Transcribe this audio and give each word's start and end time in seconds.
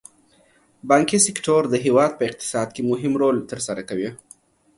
بانکي 0.89 1.17
سکتور 1.27 1.61
د 1.69 1.75
هېواد 1.85 2.11
په 2.15 2.23
اقتصاد 2.29 2.67
کې 2.75 2.81
مهم 2.91 3.13
رول 3.21 3.37
تر 3.51 3.59
سره 3.67 3.81
کوي. 3.89 4.09